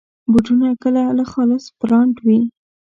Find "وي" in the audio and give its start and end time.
2.25-2.39